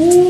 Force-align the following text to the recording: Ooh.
Ooh. 0.00 0.29